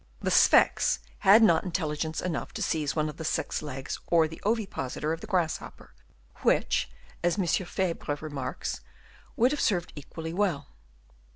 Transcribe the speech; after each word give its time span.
The 0.19 0.31
Sphex 0.31 0.97
had 1.19 1.43
not 1.43 1.63
intelligence 1.63 2.21
enough 2.21 2.53
to 2.53 2.63
seize 2.63 2.95
one 2.95 3.07
of 3.07 3.17
the 3.17 3.23
six 3.23 3.61
legs 3.61 3.99
or 4.07 4.27
the 4.27 4.41
ovipositor 4.43 5.13
of 5.13 5.21
the 5.21 5.27
grasshopper, 5.27 5.93
which, 6.37 6.89
as 7.23 7.37
M. 7.37 7.45
Fabre 7.45 8.17
remarks, 8.19 8.81
would 9.35 9.51
have 9.51 9.61
served 9.61 9.93
equally 9.95 10.33
well. 10.33 10.69